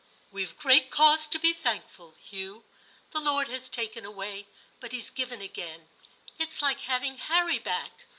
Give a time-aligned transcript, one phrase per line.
[0.01, 0.33] 38 TIM CHAP.
[0.53, 2.63] 'WeVe great cause to be thankful, Hugh!
[3.11, 4.47] The Lord has taken away,
[4.79, 5.89] but He's given again;
[6.39, 8.07] it's like having Harry back.'